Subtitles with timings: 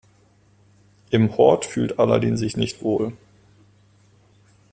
[1.11, 3.13] Im Hort fühlt Aladin sich nicht wohl.